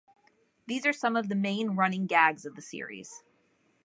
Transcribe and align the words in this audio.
These 0.65 0.87
are 0.87 0.93
some 0.93 1.15
of 1.15 1.29
the 1.29 1.35
main 1.35 1.75
running 1.75 2.07
gags 2.07 2.43
of 2.47 2.55
the 2.55 2.61
series. 2.63 3.21